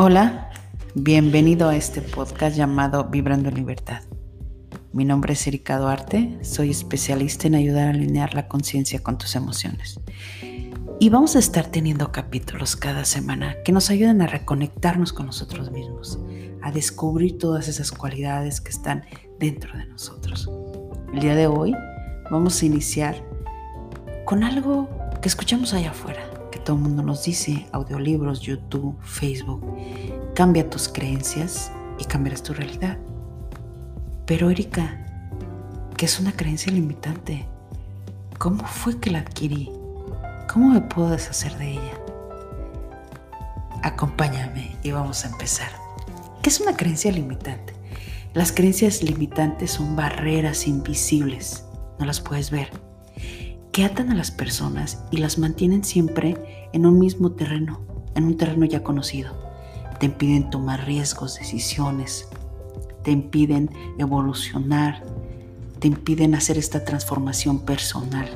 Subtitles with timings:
[0.00, 0.48] Hola,
[0.94, 4.02] bienvenido a este podcast llamado Vibrando en Libertad.
[4.92, 9.34] Mi nombre es Erika Duarte, soy especialista en ayudar a alinear la conciencia con tus
[9.34, 9.98] emociones.
[11.00, 15.72] Y vamos a estar teniendo capítulos cada semana que nos ayuden a reconectarnos con nosotros
[15.72, 16.20] mismos,
[16.62, 19.02] a descubrir todas esas cualidades que están
[19.40, 20.48] dentro de nosotros.
[21.12, 21.74] El día de hoy
[22.30, 23.16] vamos a iniciar
[24.24, 24.88] con algo
[25.20, 26.27] que escuchamos allá afuera
[26.68, 29.64] todo el mundo nos dice, audiolibros, YouTube, Facebook,
[30.34, 32.98] cambia tus creencias y cambiarás tu realidad.
[34.26, 35.06] Pero Erika,
[35.96, 37.46] ¿qué es una creencia limitante?
[38.36, 39.72] ¿Cómo fue que la adquirí?
[40.52, 41.94] ¿Cómo me puedo deshacer de ella?
[43.82, 45.70] Acompáñame y vamos a empezar.
[46.42, 47.72] ¿Qué es una creencia limitante?
[48.34, 51.64] Las creencias limitantes son barreras invisibles,
[51.98, 52.87] no las puedes ver
[53.78, 57.80] que atan a las personas y las mantienen siempre en un mismo terreno,
[58.16, 59.32] en un terreno ya conocido.
[60.00, 62.26] Te impiden tomar riesgos, decisiones,
[63.04, 65.04] te impiden evolucionar,
[65.78, 68.26] te impiden hacer esta transformación personal.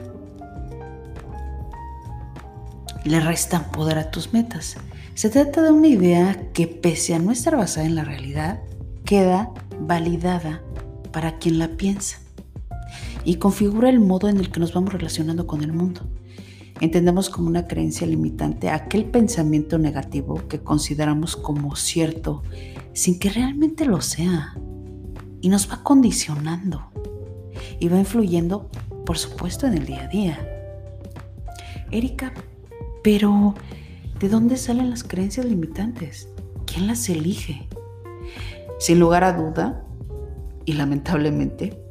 [3.03, 4.77] Le restan poder a tus metas.
[5.15, 8.61] Se trata de una idea que pese a no estar basada en la realidad,
[9.05, 10.63] queda validada
[11.11, 12.22] para quien la piensa
[13.25, 16.03] y configura el modo en el que nos vamos relacionando con el mundo.
[16.81, 22.43] Entendemos como una creencia limitante aquel pensamiento negativo que consideramos como cierto
[22.93, 24.57] sin que realmente lo sea.
[25.41, 26.85] Y nos va condicionando
[27.81, 28.69] y va influyendo,
[29.05, 30.49] por supuesto, en el día a día.
[31.91, 32.33] Erika,
[33.03, 33.55] pero
[34.21, 36.29] ¿de dónde salen las creencias limitantes?
[36.65, 37.69] ¿Quién las elige?
[38.79, 39.85] Sin lugar a duda,
[40.65, 41.82] y lamentablemente,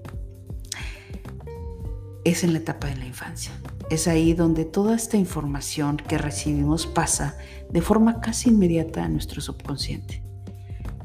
[2.23, 3.51] es en la etapa de la infancia.
[3.89, 7.37] Es ahí donde toda esta información que recibimos pasa
[7.71, 10.23] de forma casi inmediata a nuestro subconsciente,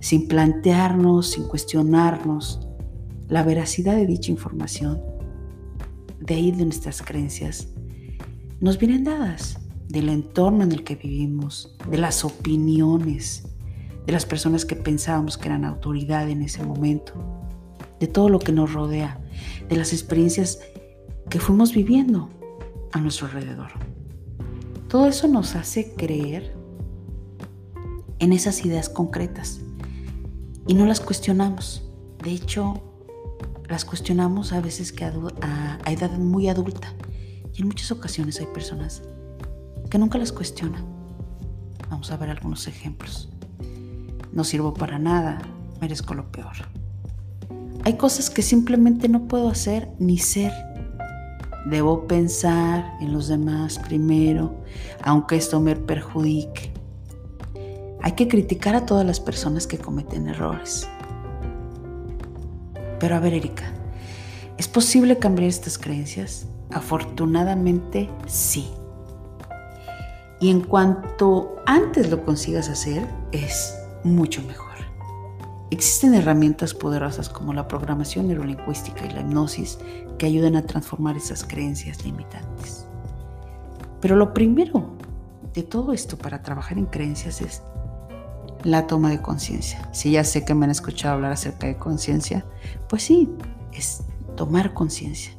[0.00, 2.66] sin plantearnos, sin cuestionarnos
[3.28, 5.00] la veracidad de dicha información.
[6.21, 7.69] De ahí de nuestras creencias
[8.60, 13.49] nos vienen dadas del entorno en el que vivimos, de las opiniones,
[14.06, 17.15] de las personas que pensábamos que eran autoridad en ese momento,
[18.00, 19.21] de todo lo que nos rodea,
[19.69, 20.60] de las experiencias
[21.31, 22.31] que fuimos viviendo
[22.92, 23.72] a nuestro alrededor.
[24.88, 26.54] Todo eso nos hace creer
[28.19, 29.60] en esas ideas concretas
[30.66, 31.91] y no las cuestionamos.
[32.22, 32.82] De hecho,
[33.69, 36.94] las cuestionamos a veces que a, edad muy adulta
[37.53, 39.03] y en muchas ocasiones hay personas
[39.91, 40.84] que nunca las cuestionan.
[41.91, 43.28] Vamos a ver algunos ejemplos.
[44.32, 45.41] No sirvo para nada,
[45.81, 46.54] merezco lo peor.
[47.84, 50.53] Hay cosas que simplemente no puedo hacer ni ser
[51.66, 54.54] Debo pensar en los demás primero,
[55.03, 56.72] aunque esto me perjudique.
[58.03, 60.88] Hay que criticar a todas las personas que cometen errores.
[63.00, 63.65] Pero a ver, Erika,
[64.56, 66.47] ¿es posible cambiar estas creencias?
[66.71, 68.71] Afortunadamente, sí.
[70.41, 74.66] Y en cuanto antes lo consigas hacer, es mucho mejor.
[75.71, 79.78] Existen herramientas poderosas como la programación neurolingüística y la hipnosis
[80.19, 82.87] que ayudan a transformar esas creencias limitantes.
[84.00, 84.91] Pero lo primero
[85.55, 87.62] de todo esto para trabajar en creencias es
[88.62, 89.88] la toma de conciencia.
[89.93, 92.44] Si ya sé que me han escuchado hablar acerca de conciencia,
[92.88, 93.28] pues sí,
[93.72, 94.03] es
[94.37, 95.32] tomar conciencia.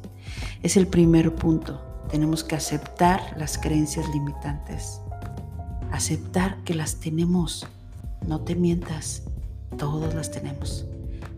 [0.62, 1.80] Es el primer punto.
[2.10, 5.00] Tenemos que aceptar las creencias limitantes.
[5.92, 7.66] Aceptar que las tenemos.
[8.26, 9.22] No te mientas.
[9.76, 10.86] Todos las tenemos.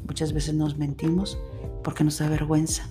[0.07, 1.39] Muchas veces nos mentimos
[1.83, 2.89] porque nos da vergüenza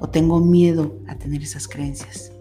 [0.00, 2.32] o tengo miedo a tener esas creencias.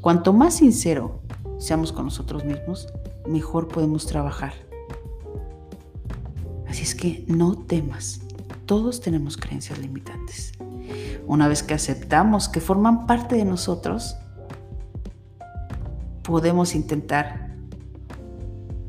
[0.00, 1.20] Cuanto más sincero
[1.58, 2.88] seamos con nosotros mismos,
[3.28, 4.54] mejor podemos trabajar.
[6.68, 8.20] Así es que no temas.
[8.66, 10.52] Todos tenemos creencias limitantes.
[11.26, 14.16] Una vez que aceptamos que forman parte de nosotros,
[16.22, 17.54] podemos intentar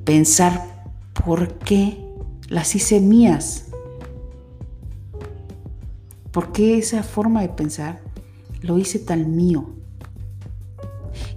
[0.03, 0.85] pensar
[1.25, 2.06] por qué
[2.47, 3.65] las hice mías.
[6.31, 8.01] ¿Por qué esa forma de pensar
[8.61, 9.69] lo hice tan mío?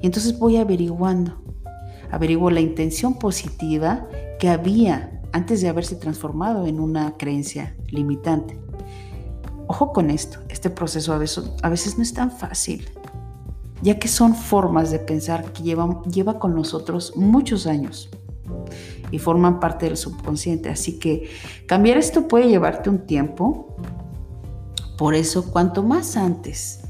[0.01, 1.43] Y entonces voy averiguando.
[2.11, 4.07] Averiguo la intención positiva
[4.39, 8.59] que había antes de haberse transformado en una creencia limitante.
[9.69, 12.89] Ojo con esto, este proceso a veces, a veces no es tan fácil,
[13.83, 18.11] ya que son formas de pensar que llevan, lleva con nosotros muchos años
[19.11, 20.69] y forman parte del subconsciente.
[20.69, 21.31] Así que
[21.67, 23.77] cambiar esto puede llevarte un tiempo.
[24.97, 26.81] Por eso, cuanto más antes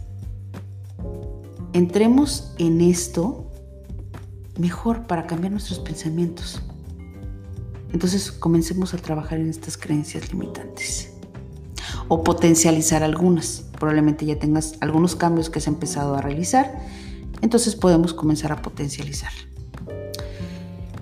[1.73, 3.51] entremos en esto,
[4.59, 6.61] mejor para cambiar nuestros pensamientos.
[7.93, 11.13] Entonces comencemos a trabajar en estas creencias limitantes
[12.09, 13.65] o potencializar algunas.
[13.79, 16.79] Probablemente ya tengas algunos cambios que has empezado a realizar,
[17.41, 19.33] entonces podemos comenzar a potencializar.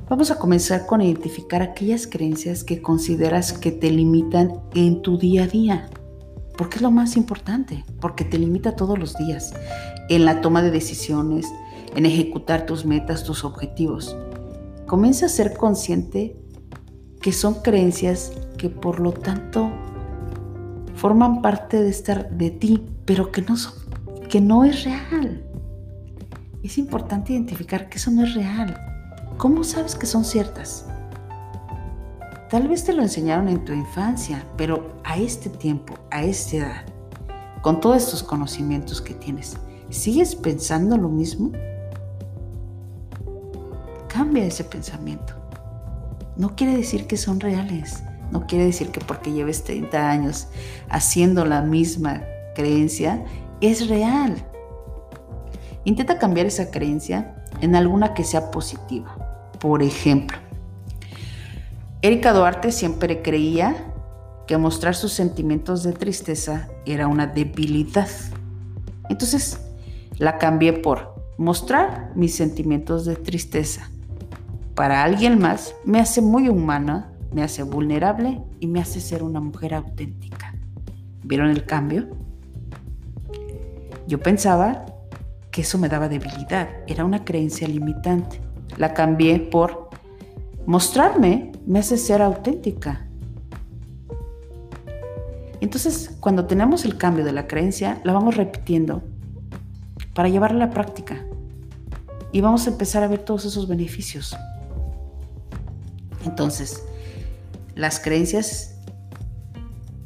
[0.09, 5.45] Vamos a comenzar con identificar aquellas creencias que consideras que te limitan en tu día
[5.45, 5.91] a día.
[6.57, 9.53] Porque es lo más importante, porque te limita todos los días
[10.09, 11.47] en la toma de decisiones,
[11.95, 14.17] en ejecutar tus metas, tus objetivos.
[14.87, 16.39] Comienza a ser consciente
[17.21, 19.71] que son creencias que por lo tanto
[20.95, 23.75] forman parte de estar de ti, pero que no son,
[24.31, 25.45] que no es real.
[26.63, 28.98] Es importante identificar que eso no es real.
[29.39, 30.85] ¿Cómo sabes que son ciertas?
[32.51, 36.85] Tal vez te lo enseñaron en tu infancia, pero a este tiempo, a esta edad,
[37.63, 39.57] con todos estos conocimientos que tienes,
[39.91, 41.53] ¿sigues pensando lo mismo?
[44.09, 45.35] Cambia ese pensamiento.
[46.37, 48.03] No quiere decir que son reales.
[48.33, 50.49] No quiere decir que porque lleves 30 años
[50.89, 52.23] haciendo la misma
[52.57, 53.25] creencia,
[53.61, 54.35] es real.
[55.85, 59.28] Intenta cambiar esa creencia en alguna que sea positiva.
[59.61, 60.39] Por ejemplo,
[62.03, 63.93] Erika Duarte siempre creía
[64.47, 68.09] que mostrar sus sentimientos de tristeza era una debilidad.
[69.09, 69.61] Entonces
[70.19, 73.91] la cambié por mostrar mis sentimientos de tristeza.
[74.75, 79.41] Para alguien más me hace muy humana me hace vulnerable y me hace ser una
[79.41, 80.55] mujer auténtica.
[81.23, 82.09] ¿Vieron el cambio?
[84.07, 84.87] Yo pensaba
[85.51, 88.41] que eso me daba debilidad, era una creencia limitante.
[88.77, 89.91] La cambié por
[90.67, 93.07] mostrarme me hace ser auténtica.
[95.61, 99.03] Entonces, cuando tenemos el cambio de la creencia, la vamos repitiendo
[100.15, 101.25] para llevarla a la práctica.
[102.33, 104.37] Y vamos a empezar a ver todos esos beneficios.
[106.25, 106.85] Entonces,
[107.75, 108.77] las creencias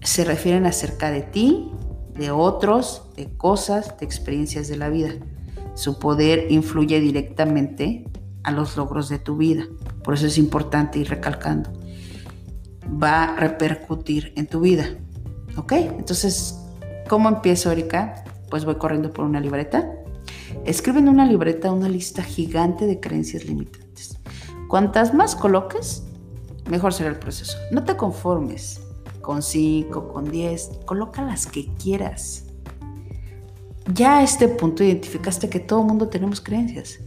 [0.02, 1.70] se refieren acerca de ti,
[2.14, 5.10] de otros, de cosas, de experiencias de la vida.
[5.74, 8.04] Su poder influye directamente
[8.44, 9.66] a los logros de tu vida.
[10.04, 11.70] Por eso es importante ir recalcando.
[13.02, 14.86] Va a repercutir en tu vida.
[15.56, 15.72] ¿Ok?
[15.72, 16.58] Entonces,
[17.08, 18.24] ¿cómo empiezo, Erika?
[18.50, 19.90] Pues voy corriendo por una libreta.
[20.64, 24.18] Escribe en una libreta una lista gigante de creencias limitantes.
[24.68, 26.04] Cuantas más coloques,
[26.70, 27.56] mejor será el proceso.
[27.70, 28.80] No te conformes
[29.20, 32.44] con 5, con 10, coloca las que quieras.
[33.94, 37.00] Ya a este punto identificaste que todo mundo tenemos creencias,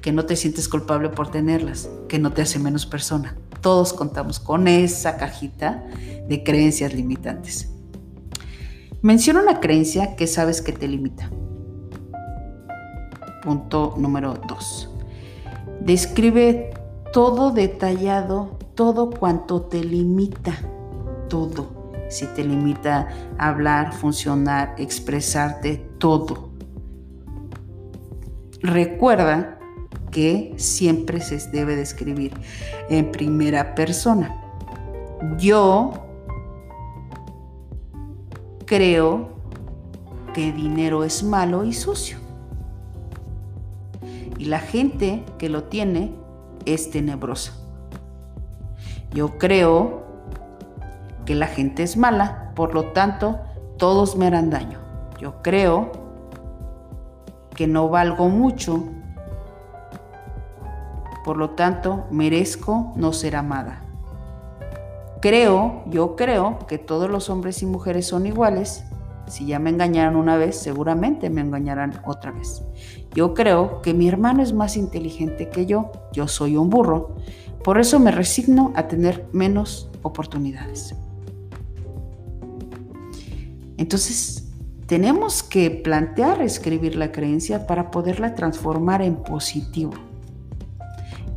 [0.00, 3.36] que no te sientes culpable por tenerlas, que no te hace menos persona.
[3.60, 5.84] Todos contamos con esa cajita
[6.28, 7.70] de creencias limitantes.
[9.02, 11.30] Menciona una creencia que sabes que te limita.
[13.42, 14.90] Punto número 2.
[15.80, 16.70] Describe
[17.12, 20.54] todo detallado todo cuanto te limita,
[21.28, 21.90] todo.
[22.08, 26.50] Si te limita hablar, funcionar, expresarte, todo.
[28.62, 29.57] Recuerda
[30.10, 32.32] que siempre se debe describir
[32.88, 34.34] en primera persona.
[35.38, 35.92] Yo
[38.66, 39.30] creo
[40.34, 42.18] que dinero es malo y sucio.
[44.38, 46.12] Y la gente que lo tiene
[46.64, 47.54] es tenebrosa.
[49.12, 50.06] Yo creo
[51.24, 53.38] que la gente es mala, por lo tanto,
[53.78, 54.78] todos me harán daño.
[55.20, 55.90] Yo creo
[57.54, 58.84] que no valgo mucho,
[61.28, 63.84] por lo tanto, merezco no ser amada.
[65.20, 68.84] Creo, yo creo que todos los hombres y mujeres son iguales.
[69.26, 72.62] Si ya me engañaron una vez, seguramente me engañarán otra vez.
[73.12, 75.92] Yo creo que mi hermano es más inteligente que yo.
[76.14, 77.16] Yo soy un burro.
[77.62, 80.94] Por eso me resigno a tener menos oportunidades.
[83.76, 84.48] Entonces,
[84.86, 90.07] tenemos que plantear escribir la creencia para poderla transformar en positivo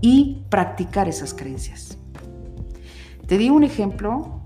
[0.01, 1.97] y practicar esas creencias.
[3.27, 4.41] Te di un ejemplo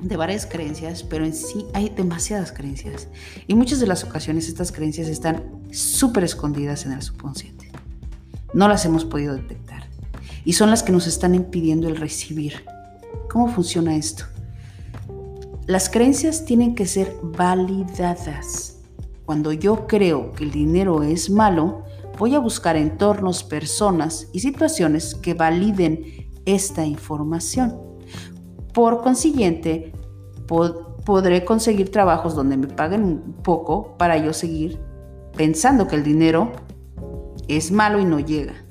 [0.00, 3.08] de varias creencias, pero en sí hay demasiadas creencias.
[3.46, 7.70] Y muchas de las ocasiones estas creencias están súper escondidas en el subconsciente.
[8.52, 9.84] No las hemos podido detectar
[10.44, 12.64] y son las que nos están impidiendo el recibir.
[13.28, 14.24] ¿Cómo funciona esto?
[15.66, 18.78] Las creencias tienen que ser validadas.
[19.24, 21.84] Cuando yo creo que el dinero es malo,
[22.20, 27.80] voy a buscar entornos, personas y situaciones que validen esta información.
[28.74, 29.94] Por consiguiente,
[30.46, 34.78] podré conseguir trabajos donde me paguen poco para yo seguir
[35.34, 36.52] pensando que el dinero
[37.48, 38.66] es malo y no llega.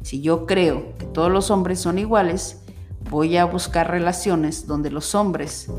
[0.00, 2.62] Si yo creo que todos los hombres son iguales,
[3.10, 5.70] voy a buscar relaciones donde los hombres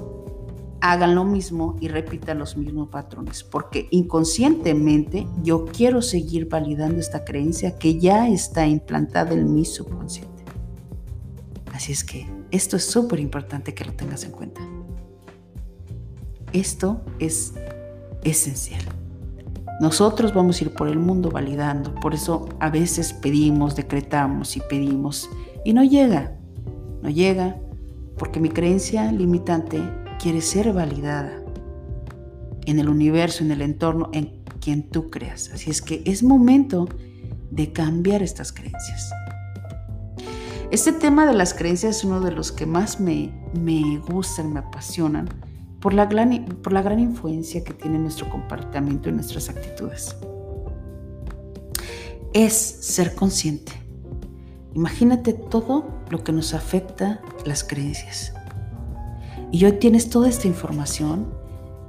[0.83, 7.23] hagan lo mismo y repitan los mismos patrones, porque inconscientemente yo quiero seguir validando esta
[7.23, 10.43] creencia que ya está implantada en mi subconsciente.
[11.71, 14.59] Así es que esto es súper importante que lo tengas en cuenta.
[16.51, 17.53] Esto es
[18.25, 18.83] esencial.
[19.79, 24.61] Nosotros vamos a ir por el mundo validando, por eso a veces pedimos, decretamos y
[24.69, 25.29] pedimos
[25.63, 26.35] y no llega,
[27.01, 27.55] no llega
[28.17, 29.81] porque mi creencia limitante
[30.23, 31.43] quiere ser validada
[32.65, 35.51] en el universo, en el entorno, en quien tú creas.
[35.53, 36.87] Así es que es momento
[37.51, 39.11] de cambiar estas creencias.
[40.71, 44.61] Este tema de las creencias es uno de los que más me, me gustan, me
[44.61, 45.27] apasionan,
[45.81, 50.15] por la, gran, por la gran influencia que tiene nuestro comportamiento y nuestras actitudes.
[52.31, 53.73] Es ser consciente.
[54.73, 58.33] Imagínate todo lo que nos afecta las creencias.
[59.53, 61.31] Y hoy tienes toda esta información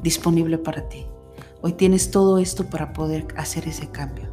[0.03, 1.07] disponible para ti.
[1.63, 4.29] Hoy tienes todo esto para poder hacer ese cambio.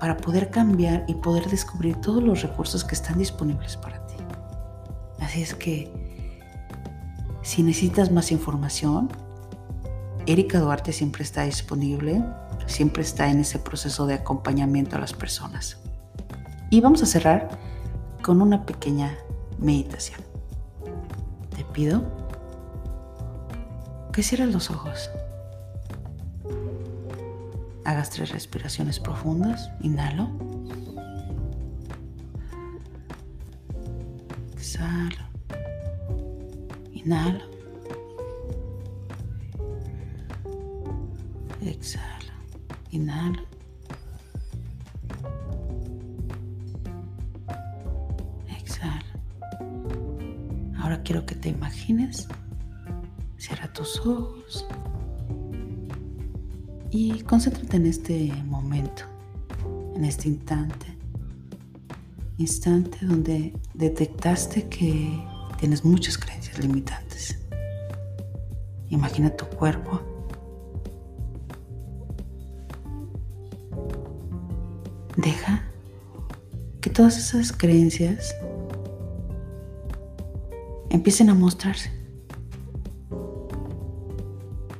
[0.00, 4.14] Para poder cambiar y poder descubrir todos los recursos que están disponibles para ti.
[5.20, 5.92] Así es que
[7.42, 9.10] si necesitas más información,
[10.24, 12.24] Erika Duarte siempre está disponible,
[12.64, 15.76] siempre está en ese proceso de acompañamiento a las personas.
[16.70, 17.58] Y vamos a cerrar
[18.22, 19.18] con una pequeña
[19.58, 20.35] meditación.
[21.76, 22.02] Pido
[24.10, 25.10] que cierres los ojos.
[27.84, 29.70] Hagas tres respiraciones profundas.
[29.82, 30.30] Inhalo.
[34.54, 35.26] Exhalo.
[36.94, 37.44] Inhalo.
[41.60, 42.32] Exhalo.
[42.90, 43.55] Inhalo.
[51.06, 52.26] Quiero que te imagines.
[53.38, 54.66] Cierra tus ojos.
[56.90, 59.04] Y concéntrate en este momento,
[59.94, 60.86] en este instante.
[62.38, 65.24] Instante donde detectaste que
[65.58, 67.38] tienes muchas creencias limitantes.
[68.90, 70.00] Imagina tu cuerpo.
[75.16, 75.62] Deja
[76.80, 78.34] que todas esas creencias
[80.96, 81.90] empiecen a mostrarse.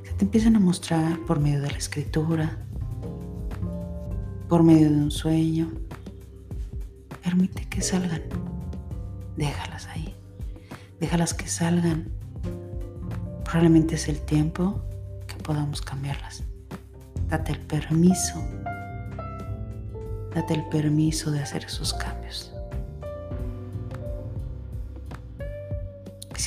[0.03, 2.57] Se te empiezan a mostrar por medio de la escritura,
[4.49, 5.71] por medio de un sueño.
[7.23, 8.23] Permite que salgan.
[9.35, 10.15] Déjalas ahí.
[10.99, 12.09] Déjalas que salgan.
[13.43, 14.81] Probablemente es el tiempo
[15.27, 16.43] que podamos cambiarlas.
[17.29, 18.43] Date el permiso.
[20.33, 22.56] Date el permiso de hacer esos cambios.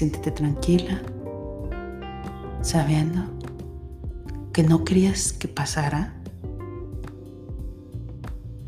[0.01, 0.99] Siéntete tranquila,
[2.63, 3.21] sabiendo
[4.51, 6.15] que no querías que pasara.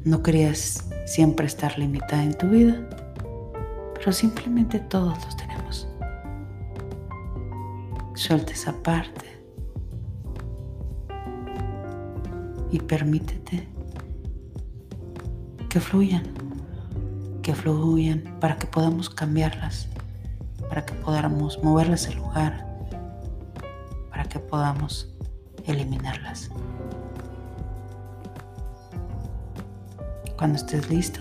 [0.04, 2.86] No querías siempre estar limitada en tu vida,
[3.94, 5.88] pero simplemente todos los tenemos.
[8.12, 9.24] Suelta esa parte
[12.70, 13.66] y permítete
[15.70, 16.24] que fluyan,
[17.40, 19.88] que fluyan para que podamos cambiarlas,
[20.72, 22.66] para que podamos moverlas del lugar,
[24.08, 25.14] para que podamos
[25.66, 26.48] eliminarlas.
[30.38, 31.20] Cuando estés listo,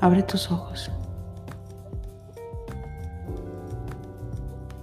[0.00, 0.90] abre tus ojos.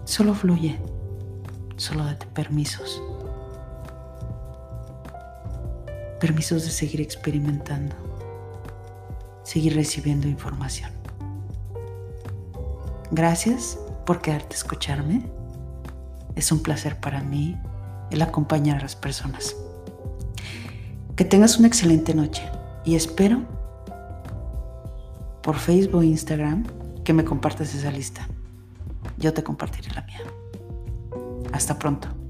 [0.04, 0.80] Solo fluye,
[1.78, 3.02] solo date permisos.
[6.20, 7.96] Permisos de seguir experimentando,
[9.42, 11.01] seguir recibiendo información.
[13.12, 15.24] Gracias por quedarte a escucharme.
[16.36, 17.58] Es un placer para mí
[18.10, 19.56] el acompañar a las personas.
[21.16, 22.44] Que tengas una excelente noche
[22.84, 23.42] y espero
[25.44, 26.66] por Facebook e Instagram
[27.04, 28.28] que me compartas esa lista
[29.22, 30.22] yo te compartiré la mía.
[31.54, 32.21] Hasta pronto.